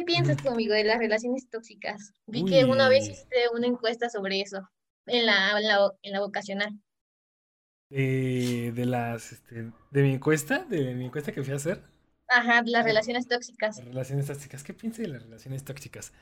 ¿Qué 0.00 0.06
piensas 0.06 0.38
tú, 0.38 0.48
amigo, 0.48 0.72
de 0.72 0.84
las 0.84 0.98
relaciones 0.98 1.50
tóxicas? 1.50 2.14
Vi 2.26 2.46
que 2.46 2.64
una 2.64 2.88
vez 2.88 3.06
hiciste 3.06 3.36
una 3.54 3.66
encuesta 3.66 4.08
sobre 4.08 4.40
eso 4.40 4.66
en 5.04 5.26
la, 5.26 5.50
en 6.02 6.12
la, 6.12 6.20
vocacional. 6.20 6.80
de 7.90 8.84
las, 8.86 9.32
este, 9.32 9.70
de 9.90 10.02
mi 10.02 10.14
encuesta, 10.14 10.64
de 10.64 10.94
mi 10.94 11.04
encuesta 11.04 11.32
que 11.32 11.42
fui 11.42 11.52
a 11.52 11.56
hacer. 11.56 11.82
Ajá, 12.28 12.62
las 12.64 12.82
relaciones 12.82 13.28
tóxicas. 13.28 13.76
Las 13.76 13.88
relaciones 13.88 14.26
tóxicas. 14.26 14.64
¿Qué 14.64 14.72
piensas 14.72 15.02
de 15.02 15.08
las 15.08 15.22
relaciones 15.22 15.64
tóxicas? 15.64 16.14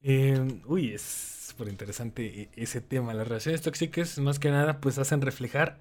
Em, 0.00 0.60
uy, 0.66 0.92
es 0.92 1.02
súper 1.02 1.68
interesante 1.68 2.26
e, 2.26 2.50
ese 2.56 2.80
tema. 2.80 3.14
Las 3.14 3.28
relaciones 3.28 3.62
tóxicas, 3.62 4.18
más 4.18 4.40
que 4.40 4.50
nada, 4.50 4.80
pues 4.80 4.98
hacen 4.98 5.20
reflejar 5.20 5.78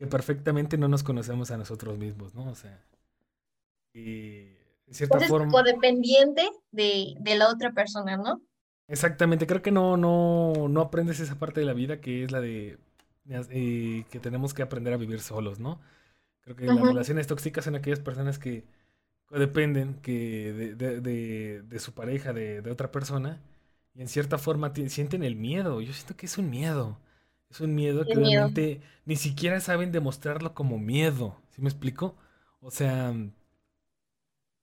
que 0.00 0.08
perfectamente 0.08 0.78
no 0.78 0.88
nos 0.88 1.04
conocemos 1.04 1.52
a 1.52 1.56
nosotros 1.58 1.96
mismos, 1.96 2.34
¿no? 2.34 2.50
O 2.50 2.56
sea, 2.56 2.84
de 4.92 4.98
cierta 4.98 5.20
forma. 5.20 5.50
Codependiente 5.50 6.48
de, 6.70 7.14
de 7.18 7.34
la 7.36 7.48
otra 7.48 7.72
persona, 7.72 8.16
¿no? 8.16 8.42
Exactamente, 8.88 9.46
creo 9.46 9.62
que 9.62 9.70
no, 9.70 9.96
no, 9.96 10.68
no 10.68 10.80
aprendes 10.82 11.18
esa 11.18 11.38
parte 11.38 11.60
de 11.60 11.66
la 11.66 11.72
vida 11.72 12.00
que 12.00 12.24
es 12.24 12.30
la 12.30 12.40
de 12.40 12.78
eh, 13.50 14.04
que 14.10 14.20
tenemos 14.20 14.52
que 14.52 14.62
aprender 14.62 14.92
a 14.92 14.98
vivir 14.98 15.20
solos, 15.20 15.60
¿no? 15.60 15.80
Creo 16.42 16.56
que 16.56 16.66
las 16.66 16.80
relaciones 16.80 17.26
tóxicas 17.26 17.64
son 17.64 17.76
aquellas 17.76 18.00
personas 18.00 18.38
que 18.38 18.64
dependen 19.30 19.94
que 20.02 20.74
de, 20.76 21.62
de, 21.62 21.78
su 21.78 21.94
pareja, 21.94 22.32
de, 22.32 22.68
otra 22.70 22.90
persona, 22.90 23.40
y 23.94 24.02
en 24.02 24.08
cierta 24.08 24.38
forma 24.38 24.72
sienten 24.88 25.22
el 25.22 25.36
miedo. 25.36 25.80
Yo 25.80 25.92
siento 25.92 26.16
que 26.16 26.26
es 26.26 26.36
un 26.36 26.50
miedo. 26.50 26.98
Es 27.48 27.60
un 27.60 27.74
miedo 27.74 28.04
que 28.04 28.14
realmente 28.14 28.80
ni 29.04 29.16
siquiera 29.16 29.60
saben 29.60 29.92
demostrarlo 29.92 30.52
como 30.52 30.78
miedo. 30.78 31.40
¿Sí 31.50 31.62
me 31.62 31.68
explico? 31.68 32.16
O 32.60 32.70
sea. 32.70 33.14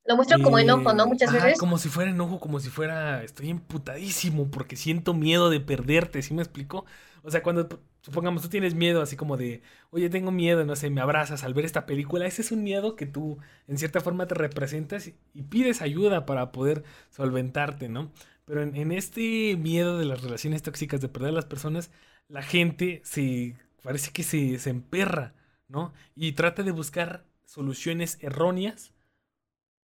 Lo 0.06 0.16
muestro 0.16 0.42
como 0.42 0.58
enojo, 0.58 0.94
¿no? 0.94 1.06
Muchas 1.06 1.32
veces. 1.32 1.60
Como 1.60 1.78
si 1.78 1.90
fuera 1.90 2.12
enojo, 2.12 2.40
como 2.40 2.60
si 2.60 2.70
fuera. 2.70 3.24
Estoy 3.24 3.50
emputadísimo 3.50 4.50
porque 4.50 4.76
siento 4.76 5.14
miedo 5.14 5.50
de 5.50 5.60
perderte. 5.60 6.22
¿Sí 6.22 6.34
me 6.34 6.42
explico? 6.42 6.86
O 7.22 7.32
sea, 7.32 7.44
cuando 7.44 7.68
supongamos 8.02 8.42
tú 8.42 8.50
tienes 8.50 8.76
miedo 8.76 9.02
así 9.02 9.16
como 9.16 9.38
de, 9.38 9.62
oye, 9.92 10.10
tengo 10.10 10.32
miedo, 10.32 10.66
no 10.66 10.76
sé, 10.76 10.90
me 10.90 11.02
abrazas 11.02 11.44
al 11.44 11.54
ver 11.54 11.66
esta 11.66 11.86
película, 11.86 12.26
ese 12.26 12.42
es 12.42 12.52
un 12.52 12.64
miedo 12.64 12.96
que 12.96 13.06
tú 13.06 13.38
en 13.68 13.78
cierta 13.78 14.02
forma 14.02 14.28
te 14.28 14.36
representas 14.36 15.08
y, 15.08 15.44
pides 15.44 15.82
ayuda 15.82 16.26
para 16.26 16.52
poder 16.52 16.84
solventarte, 17.10 17.90
¿no? 17.90 18.12
Pero 18.46 18.64
en, 18.64 18.92
este 18.92 19.56
miedo 19.58 19.98
de 19.98 20.06
las 20.06 20.22
relaciones 20.22 20.64
tóxicas, 20.64 21.02
de 21.02 21.10
perder 21.10 21.30
a 21.30 21.34
las 21.34 21.46
personas, 21.46 21.92
la 22.28 22.42
gente 22.42 23.02
se, 23.04 23.56
parece 23.84 24.12
que 24.12 24.24
se, 24.24 24.58
se 24.60 24.70
emperra, 24.70 25.34
¿no? 25.68 25.94
Y 26.16 26.34
trata 26.34 26.64
de 26.64 26.72
buscar 26.72 27.26
soluciones 27.46 28.18
erróneas 28.22 28.94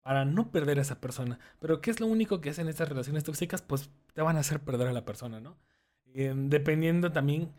para 0.04 0.26
no 0.26 0.52
perder 0.52 0.80
a 0.80 0.84
esa 0.84 1.02
persona. 1.02 1.40
Pero 1.59 1.82
¿qué 1.82 1.92
es 1.92 2.00
lo 2.00 2.08
único 2.08 2.42
que 2.42 2.50
hacen 2.52 2.68
estas 2.70 2.90
relaciones 2.90 3.23
tóxicas? 3.23 3.62
Pues 3.62 3.90
te 4.14 4.22
van 4.22 4.38
a 4.38 4.42
hacer 4.42 4.59
perder 4.62 4.88
a 4.90 4.94
la 4.94 5.06
persona, 5.06 5.40
¿no? 5.40 5.58
Em, 6.14 6.50
dependiendo 6.50 7.12
también 7.12 7.54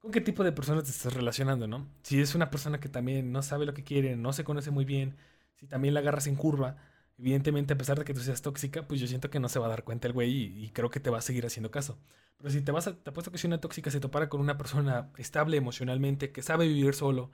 con 0.00 0.10
qué 0.12 0.20
tipo 0.20 0.44
de 0.44 0.52
personas 0.52 0.84
te 0.84 0.90
estás 0.90 1.14
relacionando, 1.14 1.68
¿no? 1.68 1.86
Si 2.02 2.20
es 2.20 2.34
una 2.34 2.50
persona 2.50 2.80
que 2.80 2.88
también 2.88 3.32
no 3.32 3.42
sabe 3.42 3.66
lo 3.66 3.74
que 3.74 3.84
quiere, 3.84 4.16
no 4.16 4.32
se 4.32 4.44
conoce 4.44 4.70
muy 4.70 4.84
bien, 4.84 5.16
si 5.56 5.66
también 5.66 5.94
la 5.94 6.00
agarras 6.00 6.26
en 6.26 6.36
curva, 6.36 6.76
evidentemente 7.18 7.74
a 7.74 7.78
pesar 7.78 7.98
de 7.98 8.04
que 8.04 8.14
tú 8.14 8.20
seas 8.20 8.42
tóxica, 8.42 8.86
pues 8.88 9.00
yo 9.00 9.06
siento 9.06 9.30
que 9.30 9.40
no 9.40 9.48
se 9.48 9.58
va 9.58 9.66
a 9.66 9.68
dar 9.68 9.84
cuenta 9.84 10.08
el 10.08 10.14
güey 10.14 10.64
y, 10.64 10.70
creo 10.70 10.90
que 10.90 11.00
te 11.00 11.10
va 11.10 11.18
a 11.18 11.20
seguir 11.22 11.46
haciendo 11.46 11.70
caso. 11.70 11.98
Pero 12.38 12.50
si 12.50 12.62
te 12.62 12.72
vas 12.72 12.86
a, 12.86 12.96
te 13.02 13.10
apuesto 13.10 13.30
que 13.30 13.38
si 13.38 13.46
una 13.46 13.60
tóxica 13.60 13.90
se 13.90 14.00
topara 14.00 14.28
con 14.28 14.40
una 14.40 14.56
persona 14.58 15.10
estable 15.18 15.56
emocionalmente, 15.58 16.32
que 16.32 16.42
sabe 16.42 16.66
vivir 16.68 16.94
solo, 16.94 17.30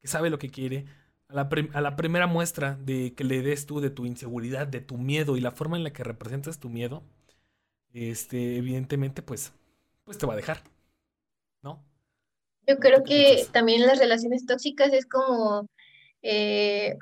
que 0.00 0.08
sabe 0.08 0.30
lo 0.30 0.38
que 0.38 0.50
quiere, 0.50 0.86
a 1.28 1.34
la, 1.34 1.48
a 1.72 1.80
la 1.80 1.96
primera 1.96 2.26
muestra 2.26 2.76
de 2.76 3.14
que 3.14 3.24
le 3.24 3.42
des 3.42 3.66
tú 3.66 3.80
de 3.80 3.90
tu 3.90 4.06
inseguridad, 4.06 4.66
de 4.66 4.80
tu 4.80 4.98
miedo 4.98 5.36
y 5.36 5.40
la 5.40 5.50
forma 5.50 5.76
en 5.76 5.84
la 5.84 5.92
que 5.92 6.04
representas 6.04 6.58
tu 6.58 6.68
miedo, 6.68 7.02
este, 7.92 8.56
evidentemente, 8.56 9.22
pues, 9.22 9.52
pues 10.04 10.18
te 10.18 10.26
va 10.26 10.34
a 10.34 10.36
dejar, 10.36 10.62
¿no? 11.62 11.82
Yo 12.66 12.78
creo 12.78 13.04
que 13.04 13.46
también 13.52 13.86
las 13.86 13.98
relaciones 13.98 14.46
tóxicas 14.46 14.92
es 14.92 15.06
como 15.06 15.68
eh, 16.22 16.96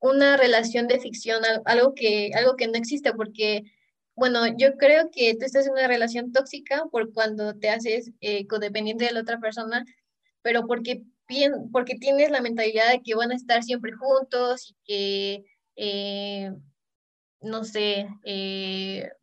una 0.00 0.36
relación 0.36 0.86
de 0.88 1.00
ficción, 1.00 1.42
algo 1.64 1.94
que, 1.94 2.30
algo 2.34 2.56
que 2.56 2.68
no 2.68 2.74
existe, 2.74 3.12
porque, 3.12 3.64
bueno, 4.14 4.46
yo 4.56 4.76
creo 4.76 5.10
que 5.10 5.34
tú 5.34 5.44
estás 5.44 5.66
en 5.66 5.72
una 5.72 5.88
relación 5.88 6.32
tóxica 6.32 6.84
por 6.90 7.12
cuando 7.12 7.54
te 7.56 7.70
haces 7.70 8.12
eh, 8.20 8.46
codependiente 8.46 9.04
de 9.04 9.12
la 9.12 9.20
otra 9.20 9.38
persona, 9.40 9.84
pero 10.42 10.66
porque, 10.66 11.02
porque 11.72 11.96
tienes 11.96 12.30
la 12.30 12.40
mentalidad 12.40 12.90
de 12.90 13.02
que 13.02 13.14
van 13.14 13.32
a 13.32 13.36
estar 13.36 13.62
siempre 13.62 13.92
juntos 13.92 14.70
y 14.70 14.76
que, 14.84 15.44
eh, 15.76 16.50
no 17.40 17.64
sé, 17.64 18.08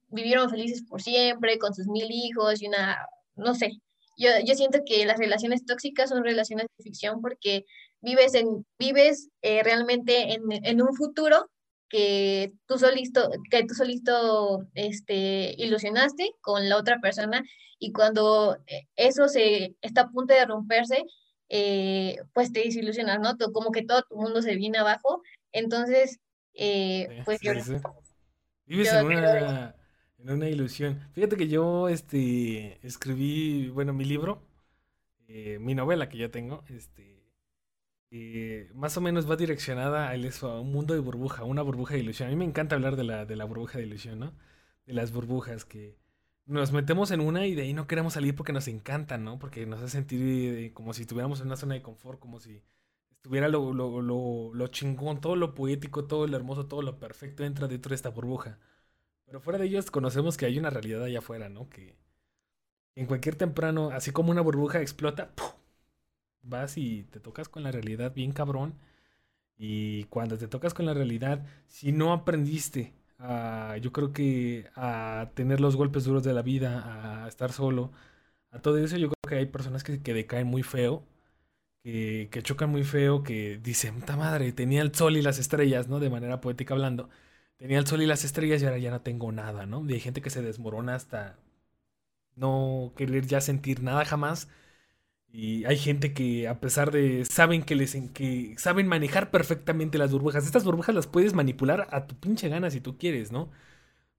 vivieron 0.10 0.50
felices 0.50 0.84
por 0.84 1.02
siempre 1.02 1.58
con 1.58 1.74
sus 1.74 1.88
mil 1.88 2.08
hijos 2.10 2.62
y 2.62 2.68
una, 2.68 2.98
no 3.36 3.56
sé, 3.56 3.82
yo, 4.18 4.30
yo 4.46 4.56
siento 4.56 4.80
que 4.86 5.06
las 5.06 5.18
relaciones 5.18 5.66
tóxicas 5.66 6.10
son 6.10 6.24
relaciones 6.24 6.68
de 6.78 6.84
ficción 6.84 7.22
porque 7.22 7.66
vives, 8.02 8.34
en, 8.34 8.66
vives 8.80 9.30
eh, 9.42 9.64
realmente 9.64 10.34
en, 10.34 10.44
en, 10.52 10.82
un 10.82 10.96
futuro 10.96 11.50
que 11.90 12.54
tú 12.68 12.78
solito, 12.78 13.30
que 13.50 13.64
tú 13.66 13.74
solito 13.74 14.66
este, 14.74 15.56
ilusionaste 15.58 16.32
con 16.42 16.70
la 16.70 16.78
otra 16.78 17.00
persona 17.02 17.44
y 17.80 17.92
cuando 17.92 18.58
eh, 18.68 18.88
eso 18.96 19.28
se 19.28 19.76
está 19.82 20.02
a 20.02 20.10
punto 20.10 20.34
de 20.34 20.46
romperse, 20.46 21.04
eh, 21.50 22.18
pues 22.34 22.52
te 22.52 22.62
desilusionas, 22.62 23.20
¿no? 23.20 23.38
Como 23.52 23.72
que 23.72 23.84
todo 23.84 24.04
tu 24.04 24.16
mundo 24.16 24.42
se 24.42 24.56
viene 24.56 24.78
abajo. 24.78 25.22
Entonces, 25.52 26.20
pues 26.54 27.40
yo... 27.42 27.54
Vives 28.68 28.92
en 28.94 29.06
una 29.06 29.76
una 30.34 30.50
ilusión. 30.50 31.08
Fíjate 31.14 31.38
que 31.38 31.48
yo 31.48 31.90
este, 31.90 32.80
escribí, 32.86 33.70
bueno, 33.70 33.94
mi 33.94 34.06
libro, 34.06 34.42
eh, 35.28 35.60
mi 35.60 35.76
novela 35.76 36.10
que 36.10 36.18
yo 36.18 36.32
tengo, 36.32 36.64
este, 36.70 37.32
eh, 38.12 38.70
más 38.74 38.98
o 38.98 39.02
menos 39.02 39.30
va 39.30 39.36
direccionada 39.36 40.10
a 40.10 40.16
eso, 40.16 40.50
a 40.52 40.62
un 40.62 40.72
mundo 40.72 40.94
de 40.94 41.00
burbuja, 41.00 41.44
una 41.44 41.62
burbuja 41.62 41.96
de 41.96 42.02
ilusión. 42.02 42.28
A 42.28 42.32
mí 42.32 42.38
me 42.38 42.46
encanta 42.46 42.76
hablar 42.76 42.96
de 42.96 43.04
la, 43.04 43.26
de 43.26 43.36
la 43.36 43.46
burbuja 43.46 43.78
de 43.78 43.86
ilusión, 43.86 44.20
¿no? 44.20 44.34
De 44.86 44.94
las 44.94 45.12
burbujas 45.12 45.66
que 45.66 45.98
nos 46.46 46.72
metemos 46.72 47.12
en 47.12 47.22
una 47.22 47.46
y 47.48 47.56
de 47.56 47.64
ahí 47.64 47.74
no 47.74 47.88
queremos 47.88 48.14
salir 48.14 48.36
porque 48.36 48.54
nos 48.54 48.68
encantan, 48.68 49.24
¿no? 49.24 49.40
Porque 49.40 49.66
nos 49.66 49.80
hace 49.82 49.90
sentir 49.90 50.22
eh, 50.22 50.74
como 50.74 50.94
si 50.94 51.02
estuviéramos 51.04 51.40
en 51.42 51.48
una 51.48 51.58
zona 51.58 51.76
de 51.76 51.82
confort, 51.82 52.20
como 52.20 52.40
si 52.40 52.62
estuviera 53.12 53.50
lo, 53.50 53.74
lo, 53.74 54.02
lo, 54.02 54.54
lo 54.54 54.68
chingón, 54.68 55.22
todo 55.22 55.36
lo 55.36 55.56
poético, 55.56 56.06
todo 56.06 56.28
lo 56.28 56.38
hermoso, 56.38 56.68
todo 56.68 56.82
lo 56.84 57.00
perfecto 57.00 57.44
entra 57.44 57.68
dentro 57.68 57.90
de 57.90 57.96
esta 57.96 58.10
burbuja. 58.10 58.60
Pero 59.26 59.42
fuera 59.42 59.60
de 59.60 59.66
ellos 59.68 59.92
conocemos 59.92 60.38
que 60.38 60.46
hay 60.46 60.60
una 60.60 60.70
realidad 60.70 61.04
allá 61.04 61.20
afuera, 61.20 61.50
¿no? 61.50 61.70
Que 61.70 61.98
en 62.96 63.08
cualquier 63.08 63.36
temprano, 63.36 63.90
así 63.92 64.12
como 64.12 64.32
una 64.32 64.42
burbuja 64.42 64.82
explota, 64.82 65.32
vas 66.42 66.78
y 66.78 67.04
te 67.06 67.20
tocas 67.20 67.50
con 67.50 67.64
la 67.64 67.72
realidad 67.72 68.14
bien 68.14 68.32
cabrón. 68.32 68.76
Y 69.58 70.06
cuando 70.06 70.38
te 70.38 70.48
tocas 70.48 70.74
con 70.74 70.86
la 70.86 70.94
realidad, 70.94 71.46
si 71.68 71.92
no 71.92 72.14
aprendiste 72.14 72.94
a, 73.20 73.78
yo 73.82 73.92
creo 73.92 74.14
que 74.14 74.70
a 74.76 75.32
tener 75.36 75.62
los 75.62 75.76
golpes 75.76 76.06
duros 76.06 76.24
de 76.24 76.34
la 76.34 76.42
vida, 76.42 77.24
a 77.26 77.28
estar 77.28 77.52
solo, 77.52 77.92
a 78.52 78.60
todo 78.62 78.78
eso, 78.80 78.98
yo 78.98 79.10
creo 79.10 79.30
que 79.30 79.36
hay 79.38 79.46
personas 79.48 79.84
que, 79.84 80.02
que 80.02 80.14
decaen 80.14 80.48
muy 80.48 80.64
feo, 80.64 81.04
que, 81.84 82.30
que 82.32 82.42
chocan 82.44 82.70
muy 82.72 82.84
feo, 82.84 83.24
que 83.24 83.58
dicen, 83.58 84.00
puta 84.00 84.18
madre, 84.18 84.52
tenía 84.54 84.82
el 84.82 84.94
sol 84.96 85.18
y 85.18 85.22
las 85.22 85.40
estrellas, 85.40 85.88
¿no? 85.88 86.00
De 86.00 86.10
manera 86.10 86.42
poética 86.42 86.74
hablando 86.74 87.10
tenía 87.58 87.80
el 87.80 87.88
sol 87.88 88.02
y 88.02 88.06
las 88.08 88.24
estrellas 88.26 88.62
y 88.62 88.66
ahora 88.66 88.78
ya 88.80 88.92
no 88.92 89.02
tengo 89.02 89.32
nada, 89.32 89.66
¿no? 89.66 89.86
Y 89.90 89.94
hay 89.94 90.00
gente 90.02 90.22
que 90.22 90.30
se 90.30 90.42
desmorona 90.42 90.96
hasta 90.96 91.38
no 92.36 92.94
querer 92.98 93.26
ya 93.28 93.42
sentir 93.42 93.82
nada 93.84 94.06
jamás. 94.06 94.48
Y 95.32 95.66
hay 95.66 95.78
gente 95.78 96.14
que 96.14 96.48
a 96.48 96.60
pesar 96.60 96.92
de 96.92 97.26
saben 97.26 97.64
que 97.64 97.76
les 97.76 97.98
que 98.14 98.56
saben 98.58 98.88
manejar 98.88 99.32
perfectamente 99.32 99.98
las 99.98 100.12
burbujas. 100.12 100.46
Estas 100.46 100.64
burbujas 100.64 100.96
las 100.96 101.08
puedes 101.08 101.34
manipular 101.34 101.88
a 101.92 102.08
tu 102.08 102.16
pinche 102.16 102.48
gana 102.48 102.72
si 102.72 102.80
tú 102.80 102.98
quieres, 102.98 103.32
¿no? 103.32 103.52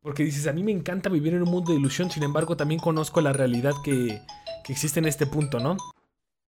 Porque 0.06 0.22
dices, 0.22 0.46
a 0.46 0.52
mí 0.52 0.62
me 0.62 0.72
encanta 0.72 1.08
vivir 1.08 1.34
en 1.34 1.42
un 1.42 1.50
mundo 1.50 1.72
de 1.72 1.78
ilusión, 1.78 2.10
sin 2.10 2.22
embargo 2.22 2.56
también 2.56 2.80
conozco 2.80 3.20
la 3.20 3.32
realidad 3.32 3.72
que, 3.84 4.20
existe 4.68 5.00
en 5.00 5.06
este 5.06 5.26
punto, 5.26 5.58
¿no? 5.58 5.76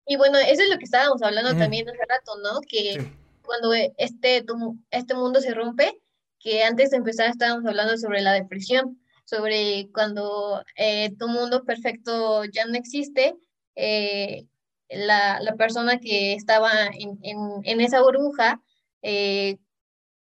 Y 0.06 0.17
bueno, 0.17 0.38
eso 0.38 0.62
es 0.62 0.71
lo 0.71 0.79
que 0.79 0.85
estábamos 0.85 1.23
hablando 1.23 1.56
también 1.56 1.88
hace 1.88 1.99
rato, 2.09 2.33
¿no? 2.43 2.61
Que 2.61 3.11
cuando 3.43 3.73
este, 3.75 4.44
este 4.91 5.15
mundo 5.15 5.41
se 5.41 5.55
rompe, 5.55 6.00
que 6.38 6.62
antes 6.62 6.91
de 6.91 6.99
empezar 6.99 7.31
estábamos 7.31 7.65
hablando 7.67 7.97
sobre 7.97 8.21
la 8.21 8.33
depresión, 8.33 9.00
sobre 9.25 9.91
cuando 9.93 10.62
eh, 10.77 11.15
tu 11.19 11.29
mundo 11.29 11.65
perfecto 11.65 12.44
ya 12.44 12.65
no 12.67 12.75
existe, 12.75 13.35
eh, 13.81 14.47
la, 14.91 15.39
la, 15.41 15.55
persona 15.55 16.01
que 16.01 16.35
estaba 16.35 16.71
en, 16.87 17.19
en, 17.23 17.39
en 17.63 17.81
esa 17.81 18.03
burbuja, 18.03 18.61
eh, 19.03 19.59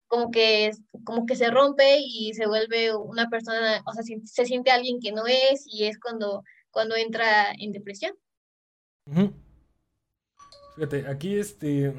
como, 0.06 0.30
que, 0.30 0.70
como 1.04 1.26
que 1.26 1.36
se 1.36 1.50
rompe 1.50 1.98
y 1.98 2.32
se 2.32 2.46
vuelve 2.46 2.96
una 2.96 3.28
persona, 3.28 3.82
o 3.84 3.92
sea, 3.92 4.02
se, 4.02 4.46
siente 4.46 4.70
alguien 4.70 4.98
que 4.98 5.12
no 5.12 5.26
es 5.26 5.66
y 5.66 5.84
es 5.84 5.98
cuando, 5.98 6.42
cuando 6.70 6.96
entra 6.96 7.52
en 7.58 7.72
depresión. 7.72 8.14
Fíjate, 10.76 11.06
aquí 11.06 11.38
este... 11.38 11.92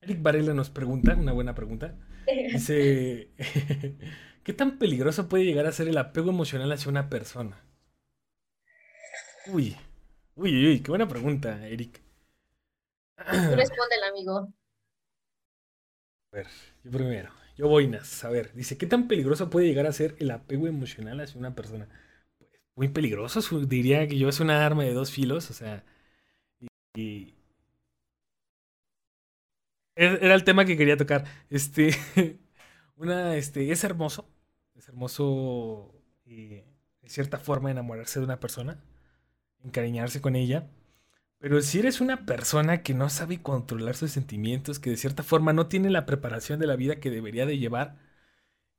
Eric 0.00 0.22
Varela 0.22 0.54
nos 0.54 0.70
pregunta, 0.70 1.14
una 1.14 1.32
buena 1.32 1.54
pregunta. 1.54 1.94
Dice, 2.52 3.30
¿qué 4.42 4.52
tan 4.54 4.78
peligroso 4.78 5.28
puede 5.28 5.44
llegar 5.44 5.66
a 5.66 5.72
ser 5.72 5.86
el 5.86 5.98
apego 5.98 6.30
emocional 6.30 6.72
hacia 6.72 6.90
una 6.90 7.08
persona? 7.08 7.62
Uy, 9.46 9.76
uy, 10.40 10.66
uy, 10.66 10.80
qué 10.80 10.90
buena 10.90 11.08
pregunta, 11.08 11.66
Eric. 11.66 12.00
Responde 13.16 13.96
el 13.96 14.04
amigo. 14.04 14.52
A 16.32 16.36
ver, 16.36 16.46
yo 16.82 16.90
primero. 16.90 17.30
Yo 17.56 17.68
Boinas, 17.68 18.24
a 18.24 18.30
ver, 18.30 18.54
dice, 18.54 18.78
¿qué 18.78 18.86
tan 18.86 19.06
peligroso 19.06 19.50
puede 19.50 19.66
llegar 19.66 19.86
a 19.86 19.92
ser 19.92 20.16
el 20.18 20.30
apego 20.30 20.66
emocional 20.66 21.20
hacia 21.20 21.38
una 21.38 21.54
persona? 21.54 21.88
Pues 22.38 22.50
muy 22.74 22.88
peligroso, 22.88 23.40
diría 23.66 24.08
que 24.08 24.16
yo 24.18 24.28
es 24.28 24.40
una 24.40 24.64
arma 24.64 24.84
de 24.84 24.94
dos 24.94 25.10
filos, 25.10 25.50
o 25.50 25.52
sea, 25.52 25.84
y, 26.94 27.34
era 29.94 30.34
el 30.34 30.44
tema 30.44 30.64
que 30.64 30.76
quería 30.78 30.96
tocar. 30.96 31.24
Este, 31.50 31.90
una, 32.96 33.36
este, 33.36 33.70
es 33.70 33.84
hermoso, 33.84 34.26
es 34.74 34.88
hermoso 34.88 35.94
eh, 36.24 36.64
de 37.02 37.08
cierta 37.10 37.38
forma 37.38 37.70
enamorarse 37.70 38.20
de 38.20 38.24
una 38.24 38.40
persona, 38.40 38.82
encariñarse 39.64 40.20
con 40.20 40.36
ella. 40.36 40.68
Pero 41.38 41.60
si 41.62 41.78
eres 41.80 42.00
una 42.00 42.26
persona 42.26 42.82
que 42.82 42.94
no 42.94 43.08
sabe 43.08 43.42
controlar 43.42 43.96
sus 43.96 44.10
sentimientos, 44.12 44.78
que 44.78 44.90
de 44.90 44.96
cierta 44.96 45.22
forma 45.22 45.52
no 45.52 45.68
tiene 45.68 45.90
la 45.90 46.06
preparación 46.06 46.60
de 46.60 46.66
la 46.66 46.76
vida 46.76 46.96
que 46.96 47.10
debería 47.10 47.46
de 47.46 47.58
llevar, 47.58 47.96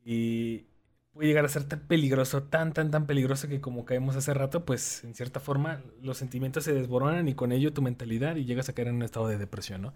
y 0.03 0.65
puede 1.13 1.27
llegar 1.27 1.45
a 1.45 1.49
ser 1.49 1.63
tan 1.65 1.81
peligroso, 1.81 2.43
tan, 2.43 2.73
tan, 2.73 2.91
tan 2.91 3.05
peligroso 3.07 3.47
que 3.47 3.61
como 3.61 3.85
caemos 3.85 4.15
hace 4.15 4.33
rato, 4.33 4.65
pues 4.65 5.03
en 5.03 5.13
cierta 5.15 5.39
forma 5.39 5.81
los 6.01 6.17
sentimientos 6.17 6.63
se 6.63 6.73
desboronan 6.73 7.27
y 7.27 7.35
con 7.35 7.51
ello 7.51 7.73
tu 7.73 7.81
mentalidad 7.81 8.35
y 8.35 8.45
llegas 8.45 8.69
a 8.69 8.73
caer 8.73 8.89
en 8.89 8.95
un 8.95 9.03
estado 9.03 9.27
de 9.27 9.37
depresión, 9.37 9.81
¿no? 9.81 9.93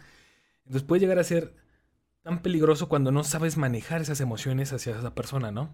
Entonces 0.66 0.84
puede 0.84 1.02
llegar 1.02 1.20
a 1.20 1.24
ser 1.24 1.54
tan 2.24 2.42
peligroso 2.42 2.90
cuando 2.90 3.12
no 3.12 3.24
sabes 3.24 3.58
manejar 3.58 4.02
esas 4.02 4.22
emociones 4.22 4.74
hacia 4.74 4.98
esa 4.98 5.16
persona, 5.16 5.52
¿no? 5.52 5.70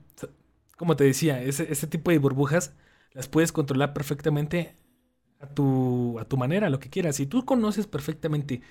Como 0.78 0.96
te 0.96 1.04
decía, 1.06 1.42
ese, 1.42 1.72
ese 1.72 1.88
tipo 1.88 2.12
de 2.12 2.18
burbujas 2.19 2.74
las 3.14 3.28
puedes 3.28 3.52
controlar 3.52 3.94
perfectamente 3.94 4.75
a 5.42 5.48
tu, 5.48 6.18
a 6.20 6.26
tu 6.26 6.38
manera, 6.38 6.70
lo 6.70 6.80
que 6.80 6.90
quieras. 6.90 7.16
Si 7.16 7.26
tú 7.26 7.46
conoces 7.46 7.88
perfectamente 7.88 8.62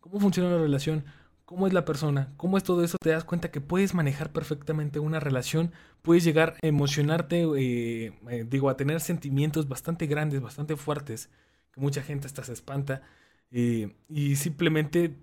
cómo 0.00 0.20
funciona 0.20 0.50
la 0.50 0.58
relación, 0.58 1.04
cómo 1.44 1.66
es 1.66 1.72
la 1.72 1.84
persona, 1.84 2.32
cómo 2.36 2.56
es 2.56 2.62
todo 2.64 2.84
eso, 2.84 2.96
te 3.00 3.10
das 3.10 3.24
cuenta 3.24 3.50
que 3.50 3.60
puedes 3.60 3.92
manejar 3.94 4.32
perfectamente 4.32 5.00
una 5.00 5.18
relación, 5.18 5.72
puedes 6.02 6.22
llegar 6.22 6.56
a 6.62 6.66
emocionarte, 6.66 7.42
eh, 7.42 8.12
eh, 8.28 8.46
digo, 8.48 8.70
a 8.70 8.76
tener 8.76 9.00
sentimientos 9.00 9.68
bastante 9.68 10.06
grandes, 10.06 10.40
bastante 10.40 10.76
fuertes, 10.76 11.28
que 11.72 11.80
mucha 11.80 12.02
gente 12.02 12.28
hasta 12.28 12.44
se 12.44 12.52
espanta, 12.52 13.02
eh, 13.50 13.96
y 14.08 14.36
simplemente 14.36 15.16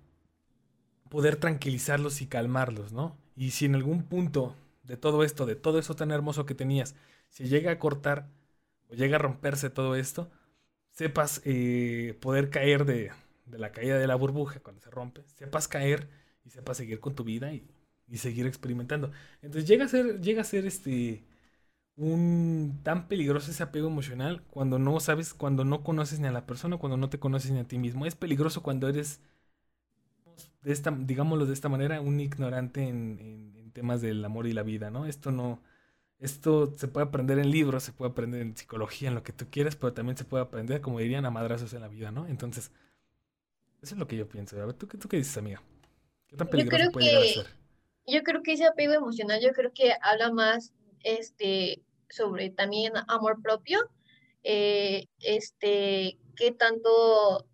poder 1.08 1.36
tranquilizarlos 1.36 2.20
y 2.20 2.26
calmarlos, 2.26 2.92
¿no? 2.92 3.16
Y 3.34 3.52
si 3.52 3.64
en 3.64 3.74
algún 3.74 4.02
punto 4.02 4.54
de 4.82 4.98
todo 4.98 5.24
esto, 5.24 5.46
de 5.46 5.56
todo 5.56 5.78
eso 5.78 5.96
tan 5.96 6.10
hermoso 6.10 6.44
que 6.44 6.54
tenías, 6.54 6.94
se 7.30 7.48
llega 7.48 7.72
a 7.72 7.78
cortar 7.78 8.28
o 8.90 8.94
llega 8.94 9.16
a 9.16 9.18
romperse 9.18 9.70
todo 9.70 9.96
esto, 9.96 10.30
sepas 10.98 11.40
eh, 11.44 12.18
poder 12.20 12.50
caer 12.50 12.84
de, 12.84 13.12
la 13.46 13.70
caída 13.70 13.98
de 13.98 14.08
la 14.08 14.16
burbuja 14.16 14.58
cuando 14.58 14.82
se 14.82 14.90
rompe, 14.90 15.22
sepas 15.36 15.68
caer 15.68 16.08
y 16.44 16.50
sepas 16.50 16.76
seguir 16.76 16.98
con 16.98 17.14
tu 17.14 17.22
vida 17.22 17.52
y, 17.52 17.64
seguir 18.16 18.46
experimentando. 18.46 19.12
Entonces 19.42 19.68
llega 19.68 19.84
a 19.84 19.88
ser, 19.88 20.20
llega 20.20 20.40
a 20.40 20.44
ser 20.44 20.66
este 20.66 21.24
un 21.94 22.80
tan 22.82 23.06
peligroso 23.06 23.50
ese 23.50 23.62
apego 23.62 23.86
emocional 23.86 24.42
cuando 24.50 24.78
no 24.80 24.98
sabes, 24.98 25.34
cuando 25.34 25.64
no 25.64 25.84
conoces 25.84 26.18
ni 26.18 26.26
a 26.26 26.32
la 26.32 26.46
persona, 26.46 26.78
cuando 26.78 26.96
no 26.96 27.10
te 27.10 27.20
conoces 27.20 27.52
ni 27.52 27.60
a 27.60 27.64
ti 27.64 27.78
mismo. 27.78 28.04
Es 28.04 28.16
peligroso 28.16 28.62
cuando 28.64 28.88
eres 28.88 29.20
de 30.62 30.72
esta, 30.72 30.90
digámoslo 30.90 31.46
de 31.46 31.52
esta 31.52 31.68
manera, 31.68 32.00
un 32.00 32.18
ignorante 32.18 32.88
en, 32.88 33.70
temas 33.72 34.00
del 34.00 34.24
amor 34.24 34.48
y 34.48 34.52
la 34.52 34.64
vida, 34.64 34.90
¿no? 34.90 35.06
Esto 35.06 35.30
no, 35.30 35.62
esto 36.20 36.72
se 36.76 36.88
puede 36.88 37.06
aprender 37.06 37.38
en 37.38 37.50
libros, 37.50 37.82
se 37.82 37.92
puede 37.92 38.10
aprender 38.10 38.40
en 38.40 38.56
psicología, 38.56 39.08
en 39.08 39.14
lo 39.14 39.22
que 39.22 39.32
tú 39.32 39.46
quieras, 39.50 39.76
pero 39.76 39.92
también 39.92 40.16
se 40.16 40.24
puede 40.24 40.42
aprender, 40.42 40.80
como 40.80 40.98
dirían, 40.98 41.24
a 41.24 41.30
madrazos 41.30 41.72
en 41.74 41.80
la 41.80 41.88
vida, 41.88 42.10
¿no? 42.10 42.26
Entonces, 42.26 42.70
eso 43.82 43.94
es 43.94 43.98
lo 43.98 44.08
que 44.08 44.16
yo 44.16 44.28
pienso. 44.28 44.60
A 44.60 44.66
ver, 44.66 44.74
¿tú, 44.74 44.86
tú 44.86 45.08
qué 45.08 45.18
dices, 45.18 45.36
amiga? 45.36 45.62
¿Qué 46.26 46.36
tan 46.36 46.48
peligroso 46.48 46.90
puede 46.92 47.06
llegar 47.06 47.22
a 47.22 47.26
ser? 47.26 47.46
Yo 48.06 48.22
creo 48.22 48.42
que 48.42 48.52
ese 48.52 48.66
apego 48.66 48.94
emocional, 48.94 49.40
yo 49.40 49.52
creo 49.52 49.72
que 49.72 49.92
habla 50.02 50.32
más, 50.32 50.72
este, 51.04 51.82
sobre 52.08 52.50
también 52.50 52.92
amor 53.06 53.40
propio, 53.42 53.78
eh, 54.42 55.06
este, 55.20 56.18
qué 56.36 56.52
tanto 56.52 57.46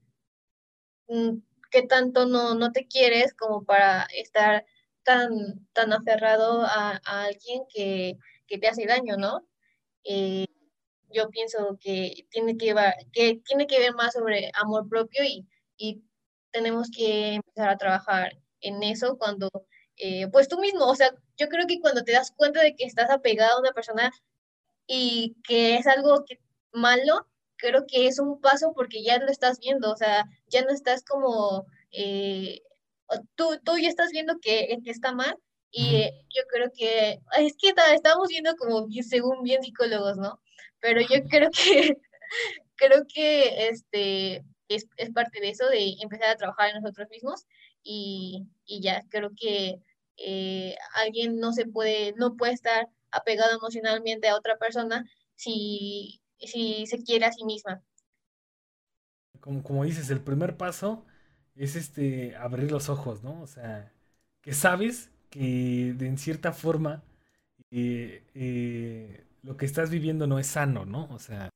mm, 1.08 1.38
qué 1.74 1.82
tanto 1.82 2.24
no, 2.26 2.54
no 2.54 2.70
te 2.70 2.86
quieres 2.86 3.34
como 3.34 3.64
para 3.64 4.04
estar 4.14 4.64
tan, 5.02 5.66
tan 5.72 5.92
aferrado 5.92 6.62
a, 6.62 7.00
alguien 7.04 7.62
que, 7.68 8.16
te 8.58 8.68
hace 8.68 8.86
daño, 8.86 9.16
¿no? 9.16 9.46
Eh, 10.04 10.46
yo 11.10 11.30
pienso 11.30 11.78
que 11.80 12.26
tiene 12.30 12.56
que, 12.56 12.74
que 13.12 13.40
tiene 13.46 13.66
que 13.66 13.78
ver 13.78 13.94
más 13.94 14.14
sobre 14.14 14.50
amor 14.54 14.88
propio 14.88 15.22
y, 15.24 15.46
tenemos 16.52 16.88
que 16.90 17.34
empezar 17.34 17.68
a 17.68 17.76
trabajar 17.76 18.32
en 18.60 18.82
eso 18.84 19.18
cuando, 19.18 19.50
eh, 19.96 20.28
pues 20.28 20.46
tú 20.48 20.60
mismo, 20.60 20.84
o 20.86 20.94
sea, 20.94 21.10
yo 21.36 21.48
creo 21.48 21.66
que 21.66 21.80
cuando 21.80 22.04
te 22.04 22.12
das 22.12 22.30
cuenta 22.30 22.62
de 22.62 22.76
que 22.76 22.84
estás 22.84 23.10
apegado 23.10 23.56
a 23.56 23.60
una 23.60 23.72
persona 23.72 24.12
y 24.86 25.36
que 25.42 25.76
es 25.76 25.86
algo 25.88 26.24
que, 26.24 26.38
malo, 26.72 27.26
creo 27.56 27.86
que 27.88 28.06
es 28.06 28.20
un 28.20 28.40
paso 28.40 28.72
porque 28.74 29.02
ya 29.02 29.18
lo 29.18 29.30
estás 29.30 29.58
viendo, 29.58 29.90
o 29.92 29.96
sea, 29.96 30.26
ya 30.48 30.62
no 30.62 30.70
estás 30.70 31.04
como, 31.04 31.66
eh, 31.90 32.62
tú, 33.34 33.58
tú 33.64 33.76
ya 33.78 33.88
estás 33.88 34.10
viendo 34.12 34.38
que, 34.40 34.78
que 34.84 34.90
está 34.90 35.12
mal 35.12 35.36
y 35.74 35.96
eh, 35.96 36.26
yo 36.34 36.42
creo 36.50 36.70
que, 36.72 37.20
es 37.38 37.56
que 37.56 37.74
estamos 37.94 38.28
viendo 38.28 38.54
como 38.56 38.86
según 39.02 39.42
bien 39.42 39.62
psicólogos, 39.62 40.16
¿no? 40.16 40.40
Pero 40.80 41.00
yo 41.00 41.22
creo 41.28 41.50
que, 41.50 41.96
creo 42.76 43.04
que 43.12 43.68
este, 43.68 44.44
es, 44.68 44.86
es, 44.96 45.10
parte 45.10 45.40
de 45.40 45.50
eso, 45.50 45.68
de 45.68 45.96
empezar 46.00 46.30
a 46.30 46.36
trabajar 46.36 46.70
en 46.70 46.82
nosotros 46.82 47.08
mismos 47.10 47.46
y, 47.82 48.46
y 48.66 48.80
ya, 48.82 49.02
creo 49.10 49.30
que 49.36 49.80
eh, 50.16 50.76
alguien 50.94 51.38
no 51.40 51.52
se 51.52 51.66
puede, 51.66 52.12
no 52.16 52.36
puede 52.36 52.52
estar 52.52 52.88
apegado 53.10 53.56
emocionalmente 53.56 54.28
a 54.28 54.36
otra 54.36 54.56
persona 54.56 55.04
si 55.34 56.20
si 56.46 56.86
se 56.86 57.02
quiere 57.02 57.26
a 57.26 57.32
sí 57.32 57.44
misma. 57.44 57.82
Como, 59.40 59.62
como 59.62 59.84
dices, 59.84 60.10
el 60.10 60.20
primer 60.20 60.56
paso 60.56 61.04
es 61.54 61.76
este 61.76 62.36
abrir 62.36 62.70
los 62.70 62.88
ojos, 62.88 63.22
¿no? 63.22 63.42
O 63.42 63.46
sea, 63.46 63.92
que 64.40 64.52
sabes 64.52 65.10
que 65.34 65.94
de, 65.98 66.06
en 66.06 66.16
cierta 66.16 66.52
forma 66.52 67.02
eh, 67.72 68.22
eh, 68.34 69.24
lo 69.42 69.56
que 69.56 69.66
estás 69.66 69.90
viviendo 69.90 70.28
no 70.28 70.38
es 70.38 70.46
sano, 70.46 70.86
¿no? 70.86 71.08
O 71.10 71.18
sea, 71.18 71.50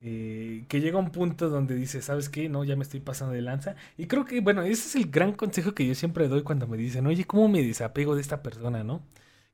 eh, 0.00 0.64
que 0.68 0.80
llega 0.80 0.98
un 0.98 1.10
punto 1.12 1.48
donde 1.50 1.76
dices, 1.76 2.04
¿sabes 2.06 2.28
qué? 2.28 2.48
No, 2.48 2.64
ya 2.64 2.74
me 2.76 2.82
estoy 2.82 2.98
pasando 3.00 3.32
de 3.34 3.42
lanza. 3.42 3.76
Y 3.96 4.06
creo 4.06 4.24
que, 4.24 4.40
bueno, 4.40 4.62
ese 4.62 4.88
es 4.88 4.96
el 4.96 5.10
gran 5.10 5.32
consejo 5.34 5.72
que 5.74 5.86
yo 5.86 5.94
siempre 5.94 6.26
doy 6.28 6.42
cuando 6.42 6.66
me 6.66 6.76
dicen, 6.76 7.06
oye, 7.06 7.24
¿cómo 7.26 7.48
me 7.48 7.62
desapego 7.62 8.16
de 8.16 8.22
esta 8.22 8.42
persona, 8.42 8.82
no? 8.82 9.06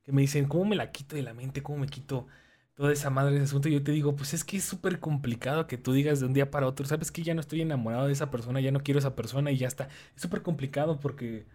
Que 0.03 0.11
me 0.11 0.21
dicen, 0.21 0.47
¿cómo 0.47 0.65
me 0.65 0.75
la 0.75 0.91
quito 0.91 1.15
de 1.15 1.21
la 1.23 1.33
mente? 1.35 1.61
¿Cómo 1.63 1.77
me 1.79 1.87
quito 1.87 2.27
toda 2.73 2.93
esa 2.93 3.11
madre 3.11 3.37
de 3.37 3.43
asunto, 3.43 3.69
yo 3.69 3.83
te 3.83 3.91
digo, 3.91 4.15
pues 4.15 4.33
es 4.33 4.43
que 4.43 4.57
es 4.57 4.63
súper 4.63 4.99
complicado 4.99 5.67
que 5.67 5.77
tú 5.77 5.93
digas 5.93 6.19
de 6.19 6.25
un 6.25 6.33
día 6.33 6.49
para 6.51 6.67
otro, 6.67 6.85
sabes 6.87 7.11
que 7.11 7.21
ya 7.23 7.33
no 7.35 7.41
estoy 7.41 7.61
enamorado 7.61 8.07
de 8.07 8.13
esa 8.13 8.31
persona, 8.31 8.61
ya 8.61 8.71
no 8.71 8.81
quiero 8.81 8.99
esa 8.99 9.15
persona 9.15 9.51
y 9.51 9.57
ya 9.57 9.67
está. 9.67 9.89
Es 10.15 10.21
súper 10.21 10.41
complicado 10.41 10.99
porque, 10.99 11.45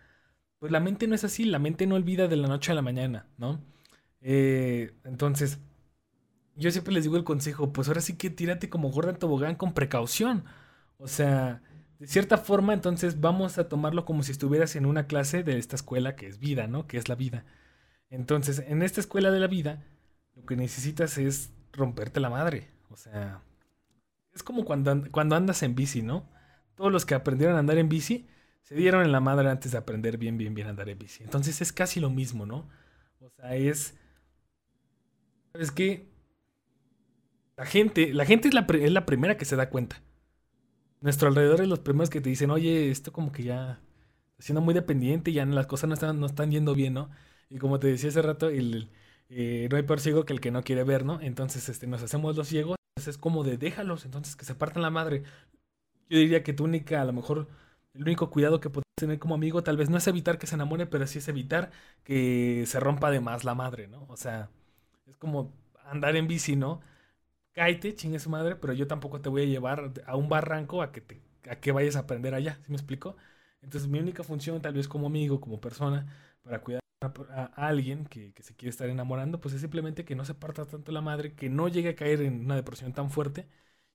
pues 0.58 0.72
la 0.72 0.80
mente 0.80 1.06
no 1.06 1.14
es 1.14 1.24
así, 1.24 1.44
la 1.44 1.58
mente 1.58 1.86
no 1.86 1.94
olvida 1.94 2.28
de 2.28 2.36
la 2.36 2.48
noche 2.48 2.72
a 2.72 2.74
la 2.74 2.82
mañana, 2.82 3.26
¿no? 3.38 3.60
Eh, 4.20 4.94
entonces, 5.04 5.58
yo 6.56 6.70
siempre 6.70 6.94
les 6.94 7.04
digo 7.04 7.16
el 7.16 7.24
consejo, 7.24 7.72
pues 7.72 7.88
ahora 7.88 8.00
sí 8.00 8.16
que 8.16 8.30
tírate 8.30 8.70
como 8.70 8.90
gorda 8.90 9.10
en 9.10 9.18
tobogán 9.18 9.56
con 9.56 9.74
precaución. 9.74 10.44
O 10.98 11.08
sea, 11.08 11.62
de 11.98 12.06
cierta 12.06 12.38
forma, 12.38 12.72
entonces 12.72 13.20
vamos 13.20 13.58
a 13.58 13.68
tomarlo 13.68 14.04
como 14.04 14.22
si 14.22 14.32
estuvieras 14.32 14.76
en 14.76 14.86
una 14.86 15.06
clase 15.06 15.42
de 15.42 15.58
esta 15.58 15.76
escuela 15.76 16.16
que 16.16 16.26
es 16.26 16.38
vida, 16.38 16.66
¿no? 16.66 16.86
Que 16.86 16.96
es 16.96 17.08
la 17.08 17.14
vida. 17.14 17.44
Entonces, 18.10 18.62
en 18.66 18.82
esta 18.82 19.00
escuela 19.00 19.30
de 19.30 19.40
la 19.40 19.46
vida, 19.46 19.84
lo 20.34 20.44
que 20.46 20.56
necesitas 20.56 21.18
es 21.18 21.52
romperte 21.72 22.20
la 22.20 22.30
madre. 22.30 22.70
O 22.90 22.96
sea, 22.96 23.42
es 24.32 24.42
como 24.42 24.64
cuando, 24.64 25.10
cuando 25.10 25.36
andas 25.36 25.62
en 25.62 25.74
bici, 25.74 26.02
¿no? 26.02 26.28
Todos 26.74 26.92
los 26.92 27.04
que 27.04 27.14
aprendieron 27.14 27.56
a 27.56 27.60
andar 27.60 27.78
en 27.78 27.88
bici 27.88 28.26
se 28.66 28.74
dieron 28.74 29.04
en 29.04 29.12
la 29.12 29.20
madre 29.20 29.48
antes 29.48 29.70
de 29.70 29.78
aprender 29.78 30.18
bien, 30.18 30.36
bien, 30.36 30.52
bien 30.52 30.66
a 30.66 30.70
andar 30.70 30.88
en 30.88 30.98
bici. 30.98 31.22
Entonces 31.22 31.60
es 31.60 31.72
casi 31.72 32.00
lo 32.00 32.10
mismo, 32.10 32.46
¿no? 32.46 32.68
O 33.20 33.30
sea, 33.30 33.54
es... 33.54 33.94
¿Sabes 35.52 35.70
qué? 35.70 36.08
La 37.56 37.64
gente, 37.64 38.12
la 38.12 38.26
gente 38.26 38.48
es 38.48 38.54
la, 38.54 38.66
es 38.68 38.90
la 38.90 39.06
primera 39.06 39.36
que 39.36 39.44
se 39.44 39.54
da 39.54 39.70
cuenta. 39.70 40.02
Nuestro 41.00 41.28
alrededor 41.28 41.60
es 41.60 41.68
los 41.68 41.78
primeros 41.78 42.10
que 42.10 42.20
te 42.20 42.28
dicen, 42.28 42.50
oye, 42.50 42.90
esto 42.90 43.12
como 43.12 43.30
que 43.30 43.44
ya 43.44 43.80
está 44.30 44.42
siendo 44.46 44.60
muy 44.62 44.74
dependiente, 44.74 45.32
ya 45.32 45.46
las 45.46 45.68
cosas 45.68 45.86
no 45.86 45.94
están, 45.94 46.18
no 46.18 46.26
están 46.26 46.50
yendo 46.50 46.74
bien, 46.74 46.94
¿no? 46.94 47.08
Y 47.48 47.58
como 47.58 47.78
te 47.78 47.86
decía 47.86 48.08
hace 48.08 48.20
rato, 48.20 48.48
el, 48.48 48.90
eh, 49.28 49.68
no 49.70 49.76
hay 49.76 49.84
peor 49.84 50.00
ciego 50.00 50.24
que 50.24 50.32
el 50.32 50.40
que 50.40 50.50
no 50.50 50.64
quiere 50.64 50.82
ver, 50.82 51.04
¿no? 51.04 51.20
Entonces 51.20 51.68
este, 51.68 51.86
nos 51.86 52.02
hacemos 52.02 52.36
los 52.36 52.48
ciegos, 52.48 52.76
es 52.96 53.16
como 53.16 53.44
de 53.44 53.58
déjalos, 53.58 54.04
entonces 54.04 54.34
que 54.34 54.44
se 54.44 54.56
partan 54.56 54.82
la 54.82 54.90
madre. 54.90 55.22
Yo 56.10 56.18
diría 56.18 56.42
que 56.42 56.52
tu 56.52 56.64
única, 56.64 57.00
a 57.00 57.04
lo 57.04 57.12
mejor, 57.12 57.46
el 57.96 58.02
único 58.02 58.30
cuidado 58.30 58.60
que 58.60 58.70
podemos 58.70 58.84
tener 58.94 59.18
como 59.18 59.34
amigo 59.34 59.62
tal 59.62 59.76
vez 59.76 59.90
no 59.90 59.98
es 59.98 60.06
evitar 60.06 60.38
que 60.38 60.46
se 60.46 60.54
enamore, 60.54 60.86
pero 60.86 61.06
sí 61.06 61.18
es 61.18 61.28
evitar 61.28 61.70
que 62.04 62.64
se 62.66 62.80
rompa 62.80 63.10
de 63.10 63.20
más 63.20 63.44
la 63.44 63.54
madre, 63.54 63.88
¿no? 63.88 64.06
O 64.08 64.16
sea, 64.16 64.50
es 65.06 65.16
como 65.16 65.52
andar 65.84 66.16
en 66.16 66.28
bici, 66.28 66.56
¿no? 66.56 66.80
Cáete, 67.52 67.94
chingue 67.94 68.18
su 68.18 68.30
madre, 68.30 68.56
pero 68.56 68.72
yo 68.74 68.86
tampoco 68.86 69.20
te 69.20 69.28
voy 69.30 69.42
a 69.42 69.46
llevar 69.46 69.92
a 70.06 70.16
un 70.16 70.28
barranco 70.28 70.82
a 70.82 70.92
que, 70.92 71.00
te, 71.00 71.22
a 71.50 71.56
que 71.56 71.72
vayas 71.72 71.96
a 71.96 72.00
aprender 72.00 72.34
allá, 72.34 72.58
¿sí 72.64 72.70
me 72.70 72.76
explico? 72.76 73.16
Entonces 73.62 73.88
mi 73.88 73.98
única 73.98 74.24
función 74.24 74.60
tal 74.62 74.74
vez 74.74 74.88
como 74.88 75.06
amigo, 75.08 75.40
como 75.40 75.60
persona, 75.60 76.06
para 76.42 76.60
cuidar 76.62 76.82
a, 77.02 77.44
alguien 77.68 78.06
que, 78.06 78.32
que, 78.34 78.42
se 78.42 78.54
quiere 78.54 78.70
estar 78.70 78.88
enamorando, 78.88 79.40
pues 79.40 79.54
es 79.54 79.60
simplemente 79.60 80.04
que 80.04 80.16
no 80.16 80.24
se 80.24 80.34
parta 80.34 80.66
tanto 80.66 80.92
la 80.92 81.00
madre, 81.00 81.34
que 81.34 81.48
no 81.50 81.68
llegue 81.68 81.90
a 81.90 81.96
caer 81.96 82.22
en 82.22 82.44
una 82.44 82.56
depresión 82.56 82.92
tan 82.92 83.10
fuerte. 83.10 83.46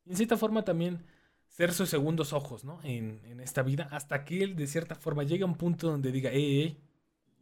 Y 0.05 0.11
en 0.11 0.17
cierta 0.17 0.37
forma 0.37 0.63
también 0.63 1.05
ser 1.51 1.73
sus 1.73 1.89
segundos 1.89 2.33
ojos, 2.33 2.63
¿no? 2.63 2.79
En, 2.83 3.21
en, 3.25 3.41
esta 3.41 3.61
vida, 3.61 3.89
hasta 3.91 4.23
que 4.23 4.41
él 4.43 4.55
de 4.55 4.67
cierta 4.67 4.95
forma 4.95 5.23
llegue 5.23 5.43
a 5.43 5.47
un 5.47 5.55
punto 5.55 5.87
donde 5.91 6.11
diga, 6.11 6.31
ey, 6.31 6.61
ey, 6.61 6.77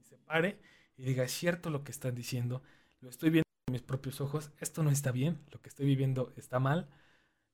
se 0.04 0.18
pare 0.18 0.60
y 0.98 1.04
diga, 1.04 1.24
es 1.24 1.32
cierto 1.32 1.70
lo 1.70 1.84
que 1.84 1.92
están 1.92 2.16
diciendo, 2.16 2.64
lo 3.02 3.10
estoy 3.10 3.30
viendo 3.30 3.46
con 3.66 3.74
mis 3.74 3.84
propios 3.84 4.20
ojos, 4.20 4.52
esto 4.60 4.84
no 4.84 4.90
está 4.90 5.12
bien, 5.12 5.40
lo 5.52 5.62
que 5.62 5.70
estoy 5.70 5.86
viviendo 5.86 6.34
está 6.36 6.60
mal, 6.60 6.90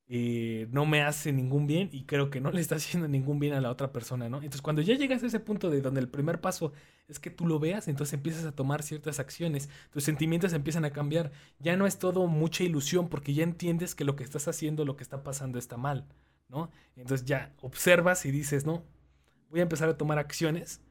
eh, 0.08 0.68
no 0.72 0.86
me 0.86 1.02
hace 1.02 1.34
ningún 1.34 1.68
bien 1.68 1.90
y 1.92 2.04
creo 2.06 2.30
que 2.30 2.40
no 2.40 2.52
le 2.52 2.62
está 2.62 2.76
haciendo 2.76 3.08
ningún 3.10 3.40
bien 3.40 3.54
a 3.54 3.62
la 3.62 3.70
otra 3.70 3.92
persona, 3.92 4.30
¿no? 4.30 4.38
Entonces 4.38 4.62
cuando 4.62 4.82
ya 4.82 4.96
llegas 4.96 5.24
a 5.24 5.28
ese 5.28 5.40
punto 5.42 5.70
de 5.70 5.82
donde 5.82 6.00
el 6.00 6.08
primer 6.08 6.40
paso 6.40 6.72
es 7.10 7.20
que 7.20 7.32
tú 7.32 7.48
lo 7.48 7.60
veas, 7.60 7.88
entonces 7.90 8.14
empiezas 8.14 8.46
a 8.46 8.54
tomar 8.54 8.82
ciertas 8.82 9.20
acciones, 9.20 9.70
tus 9.92 10.04
sentimientos 10.06 10.54
empiezan 10.54 10.86
a 10.86 10.92
cambiar, 10.92 11.32
ya 11.60 11.76
no 11.76 11.86
es 11.86 12.00
todo 12.00 12.28
mucha 12.28 12.64
ilusión 12.64 13.10
porque 13.10 13.34
ya 13.34 13.44
entiendes 13.44 13.94
que 13.94 14.06
lo 14.06 14.16
que 14.16 14.24
estás 14.24 14.48
haciendo, 14.48 14.86
lo 14.86 14.96
que 14.96 15.04
está 15.04 15.24
pasando 15.24 15.60
está 15.60 15.76
mal. 15.76 16.06
¿No? 16.48 16.72
Entonces 16.96 17.26
ya 17.26 17.54
observas 17.62 18.26
y 18.26 18.32
dices, 18.32 18.66
no, 18.66 18.84
voy 19.50 19.60
a 19.60 19.64
empezar 19.64 19.90
a 19.90 19.98
tomar 19.98 20.20
acciones, 20.20 20.82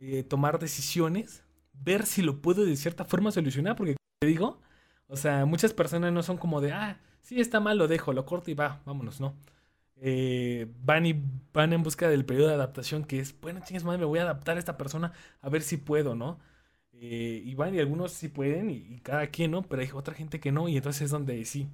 eh, 0.00 0.22
tomar 0.22 0.58
decisiones, 0.58 1.44
ver 1.72 2.06
si 2.06 2.22
lo 2.22 2.40
puedo 2.40 2.64
de 2.64 2.76
cierta 2.76 3.04
forma 3.04 3.30
solucionar, 3.30 3.76
porque 3.76 3.96
te 4.20 4.26
digo, 4.26 4.60
o 5.08 5.16
sea, 5.16 5.44
muchas 5.46 5.72
personas 5.72 6.12
no 6.12 6.22
son 6.22 6.38
como 6.38 6.60
de, 6.60 6.72
ah, 6.72 7.00
sí 7.22 7.40
está 7.40 7.60
mal, 7.60 7.78
lo 7.78 7.88
dejo, 7.88 8.12
lo 8.12 8.26
corto 8.26 8.50
y 8.50 8.54
va, 8.54 8.82
vámonos, 8.84 9.20
¿no? 9.20 9.34
Eh, 10.00 10.72
van 10.84 11.06
y 11.06 11.20
van 11.52 11.72
en 11.72 11.82
busca 11.82 12.08
del 12.08 12.24
periodo 12.24 12.48
de 12.48 12.54
adaptación 12.54 13.04
que 13.04 13.18
es, 13.20 13.38
bueno, 13.40 13.60
chingues 13.64 13.84
madre, 13.84 13.98
me 13.98 14.04
voy 14.04 14.20
a 14.20 14.22
adaptar 14.22 14.56
a 14.56 14.60
esta 14.60 14.76
persona 14.78 15.12
a 15.40 15.48
ver 15.48 15.62
si 15.62 15.76
puedo, 15.76 16.14
¿no? 16.14 16.38
Eh, 16.92 17.42
y 17.44 17.54
van 17.54 17.74
y 17.74 17.80
algunos 17.80 18.12
sí 18.12 18.28
pueden 18.28 18.70
y, 18.70 18.76
y, 18.76 19.00
cada 19.00 19.28
quien, 19.28 19.52
¿no? 19.52 19.62
Pero 19.62 19.82
hay 19.82 19.90
otra 19.92 20.14
gente 20.14 20.40
que 20.40 20.52
no 20.52 20.68
y 20.68 20.76
entonces 20.76 21.02
es 21.02 21.10
donde 21.10 21.44
sí, 21.44 21.68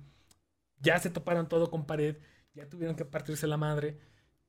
ya 0.80 0.98
se 1.00 1.10
toparon 1.10 1.48
todo 1.48 1.70
con 1.70 1.86
pared, 1.86 2.16
ya 2.54 2.68
tuvieron 2.68 2.96
que 2.96 3.04
partirse 3.04 3.46
la 3.46 3.56
madre. 3.56 3.98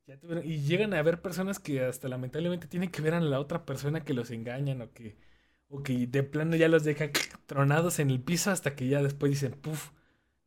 Ya 0.07 0.17
tuvieron, 0.19 0.45
y 0.45 0.59
llegan 0.62 0.93
a 0.93 1.00
haber 1.00 1.21
personas 1.21 1.59
que 1.59 1.83
hasta 1.83 2.07
lamentablemente 2.07 2.67
tienen 2.67 2.91
que 2.91 3.01
ver 3.01 3.15
a 3.15 3.19
la 3.19 3.39
otra 3.39 3.65
persona 3.65 4.05
que 4.05 4.13
los 4.13 4.31
engañan 4.31 4.81
o 4.81 4.93
que, 4.93 5.17
o 5.67 5.83
que 5.83 6.07
de 6.07 6.24
plano 6.24 6.55
ya 6.55 6.67
los 6.69 6.83
deja 6.83 7.09
tronados 7.47 8.00
en 8.00 8.12
el 8.12 8.21
piso 8.21 8.51
hasta 8.51 8.75
que 8.75 8.88
ya 8.88 9.01
después 9.01 9.31
dicen, 9.31 9.53
puff, 9.53 9.91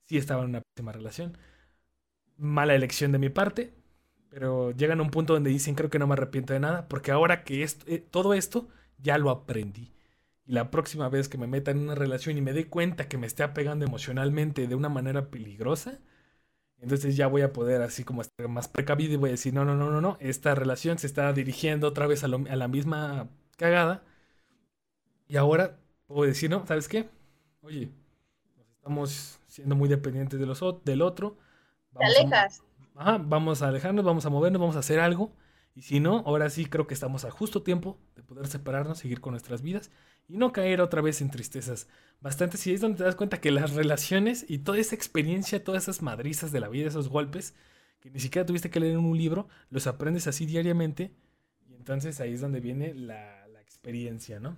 sí 0.07 0.17
estaba 0.19 0.43
en 0.45 0.51
una 0.51 0.63
pésima 0.63 0.93
relación. 0.93 1.37
Mala 2.37 2.75
elección 2.75 3.13
de 3.13 3.19
mi 3.19 3.31
parte, 3.31 3.75
pero 4.31 4.71
llegan 4.73 5.01
a 5.01 5.03
un 5.03 5.11
punto 5.11 5.35
donde 5.35 5.51
dicen, 5.51 5.75
creo 5.75 5.91
que 5.91 5.99
no 5.99 6.07
me 6.07 6.15
arrepiento 6.15 6.53
de 6.53 6.61
nada, 6.61 6.89
porque 6.89 7.11
ahora 7.11 7.45
que 7.45 7.63
esto, 7.65 7.85
eh, 7.89 7.99
todo 7.99 8.35
esto 8.35 8.69
ya 8.99 9.19
lo 9.19 9.31
aprendí. 9.31 9.93
Y 10.47 10.53
la 10.53 10.71
próxima 10.71 11.09
vez 11.09 11.29
que 11.29 11.39
me 11.39 11.47
meta 11.49 11.73
en 11.73 11.79
una 11.79 11.95
relación 11.97 12.39
y 12.39 12.43
me 12.43 12.53
dé 12.53 12.69
cuenta 12.69 13.09
que 13.09 13.19
me 13.19 13.27
esté 13.27 13.43
apegando 13.43 13.85
emocionalmente 13.85 14.67
de 14.69 14.75
una 14.77 14.89
manera 14.89 15.31
peligrosa, 15.31 16.01
entonces 16.81 17.17
ya 17.17 17.27
voy 17.27 17.43
a 17.43 17.53
poder 17.53 17.83
así 17.83 18.05
como 18.05 18.23
estar 18.23 18.49
más 18.49 18.69
precavido 18.69 19.15
y 19.15 19.17
voy 19.17 19.31
a 19.31 19.33
decir, 19.33 19.53
no, 19.53 19.65
no, 19.65 19.75
no, 19.75 19.91
no, 19.91 20.01
no, 20.01 20.17
esta 20.21 20.55
relación 20.55 20.99
se 20.99 21.07
está 21.07 21.33
dirigiendo 21.33 21.89
otra 21.89 22.07
vez 22.07 22.23
a, 22.23 22.29
la 22.29 22.69
misma 22.69 23.29
cagada. 23.57 24.03
Y 25.27 25.37
ahora 25.37 25.77
puedo 26.07 26.23
decir, 26.23 26.49
no, 26.51 26.67
¿sabes 26.67 26.89
qué? 26.89 27.09
Oye, 27.63 27.91
nos 28.57 28.67
estamos 28.69 29.39
siendo 29.47 29.75
muy 29.75 29.89
dependientes 29.89 30.39
de 30.39 30.47
los, 30.47 30.63
del 30.85 31.03
otro. 31.03 31.37
Vamos 31.93 32.15
Te 32.15 32.21
alejas. 32.21 32.63
ajá, 32.95 33.19
vamos 33.19 33.63
a 33.63 33.69
alejarnos, 33.69 34.05
vamos 34.05 34.25
a 34.25 34.31
movernos, 34.31 34.61
vamos 34.61 34.77
a 34.77 34.81
hacer 34.81 35.01
algo. 35.01 35.33
Y 35.79 35.83
si 35.83 36.01
no, 36.01 36.25
ahora 36.27 36.51
sí 36.51 36.67
creo 36.67 36.89
que 36.89 36.95
estamos 36.95 37.25
a 37.25 37.31
justo 37.31 37.63
tiempo 37.63 38.01
de 38.17 38.25
poder 38.25 38.49
separarnos, 38.49 38.99
seguir 38.99 39.21
con 39.21 39.31
nuestras 39.31 39.63
vidas 39.63 39.93
y 40.27 40.37
no 40.37 40.53
caer 40.53 40.81
otra 40.81 41.01
vez 41.03 41.21
en 41.21 41.31
tristezas. 41.31 41.87
Bastante 42.21 42.57
si 42.57 42.73
es 42.73 42.81
donde 42.81 42.99
te 42.99 43.05
das 43.05 43.15
cuenta 43.15 43.41
que 43.41 43.53
las 43.53 43.75
relaciones 43.75 44.45
y 44.49 44.59
toda 44.59 44.79
esa 44.79 44.97
experiencia, 44.97 45.63
todas 45.63 45.85
esas 45.85 46.03
madrizas 46.03 46.51
de 46.51 46.59
la 46.59 46.69
vida, 46.69 46.89
esos 46.89 47.09
golpes, 47.09 47.55
que 48.01 48.11
ni 48.11 48.19
siquiera 48.19 48.45
tuviste 48.45 48.71
que 48.71 48.81
leer 48.81 48.95
en 48.95 49.05
un 49.05 49.17
libro, 49.17 49.47
los 49.71 49.87
aprendes 49.87 50.27
así 50.27 50.47
diariamente 50.47 51.15
y 51.69 51.75
entonces 51.75 52.19
ahí 52.21 52.33
es 52.33 52.41
donde 52.41 52.59
viene 52.59 52.93
la, 52.93 53.47
la 53.47 53.61
experiencia, 53.61 54.41
¿no? 54.41 54.57